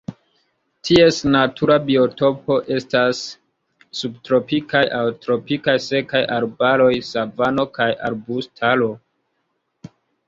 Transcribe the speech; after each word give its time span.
Ties 0.87 1.17
natura 1.33 1.75
biotopo 1.89 2.57
estas 2.77 3.19
subtropikaj 3.99 4.81
aŭ 5.01 5.03
tropikaj 5.27 5.77
sekaj 5.89 6.23
arbaroj, 6.39 6.91
savano 7.11 7.67
kaj 7.79 7.89
arbustaro. 8.11 8.89